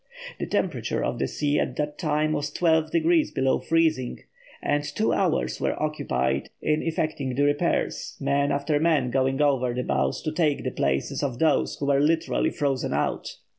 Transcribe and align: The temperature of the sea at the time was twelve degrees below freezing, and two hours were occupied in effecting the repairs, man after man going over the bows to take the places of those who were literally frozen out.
The 0.39 0.47
temperature 0.47 1.03
of 1.03 1.19
the 1.19 1.27
sea 1.27 1.59
at 1.59 1.75
the 1.75 1.85
time 1.85 2.33
was 2.33 2.49
twelve 2.49 2.89
degrees 2.89 3.29
below 3.29 3.59
freezing, 3.59 4.21
and 4.59 4.83
two 4.83 5.13
hours 5.13 5.61
were 5.61 5.79
occupied 5.79 6.49
in 6.59 6.81
effecting 6.81 7.35
the 7.35 7.43
repairs, 7.43 8.17
man 8.19 8.51
after 8.51 8.79
man 8.79 9.11
going 9.11 9.39
over 9.43 9.75
the 9.75 9.83
bows 9.83 10.23
to 10.23 10.31
take 10.31 10.63
the 10.63 10.71
places 10.71 11.21
of 11.21 11.37
those 11.37 11.75
who 11.75 11.85
were 11.85 12.01
literally 12.01 12.49
frozen 12.49 12.93
out. 12.95 13.37